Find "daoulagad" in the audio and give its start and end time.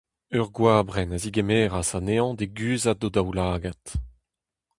3.15-3.83